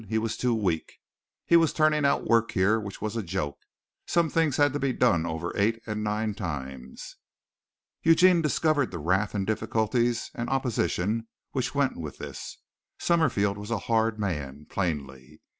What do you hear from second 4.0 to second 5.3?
some things had to be done